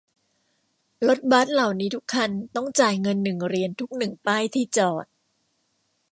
[1.07, 5.05] รถบัสเหล่านี้ทุกคันต้องจ่ายเงินหนึ่งเหรียญทุกหนึ่งป้ายที่จอด